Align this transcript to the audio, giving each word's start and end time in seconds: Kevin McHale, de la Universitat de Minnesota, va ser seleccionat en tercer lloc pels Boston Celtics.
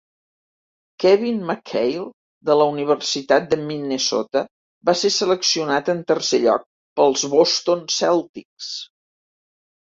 Kevin 1.01 1.35
McHale, 1.49 2.05
de 2.49 2.55
la 2.59 2.65
Universitat 2.75 3.45
de 3.51 3.59
Minnesota, 3.65 4.43
va 4.91 4.95
ser 5.03 5.13
seleccionat 5.19 5.93
en 5.95 6.01
tercer 6.13 6.41
lloc 6.47 6.65
pels 7.01 7.27
Boston 7.35 7.85
Celtics. 7.99 8.73